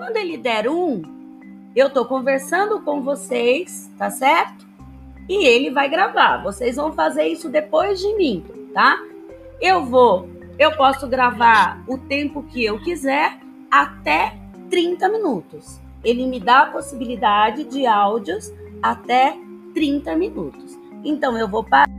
Quando 0.00 0.16
ele 0.16 0.38
der 0.38 0.66
um, 0.66 1.02
eu 1.76 1.88
estou 1.88 2.06
conversando 2.06 2.80
com 2.80 3.02
vocês, 3.02 3.92
tá 3.98 4.10
certo? 4.10 4.66
E 5.28 5.44
ele 5.44 5.70
vai 5.70 5.90
gravar. 5.90 6.42
Vocês 6.42 6.76
vão 6.76 6.90
fazer 6.90 7.24
isso 7.24 7.50
depois 7.50 8.00
de 8.00 8.16
mim, 8.16 8.42
tá? 8.72 8.98
Eu 9.60 9.84
vou, 9.84 10.26
eu 10.58 10.74
posso 10.74 11.06
gravar 11.06 11.84
o 11.86 11.98
tempo 11.98 12.42
que 12.44 12.64
eu 12.64 12.80
quiser 12.80 13.38
até 13.70 14.38
30 14.70 15.06
minutos. 15.10 15.78
Ele 16.02 16.26
me 16.26 16.40
dá 16.40 16.60
a 16.60 16.70
possibilidade 16.70 17.64
de 17.64 17.86
áudios 17.86 18.50
até 18.82 19.36
30 19.74 20.16
minutos. 20.16 20.78
Então 21.04 21.36
eu 21.36 21.46
vou 21.46 21.62
parar 21.62 21.90